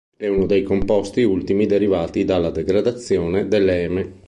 È 0.17 0.25
uno 0.25 0.47
dei 0.47 0.63
composti 0.63 1.21
ultimi 1.21 1.67
derivati 1.67 2.25
dalla 2.25 2.49
degradazione 2.49 3.47
dell'eme. 3.47 4.17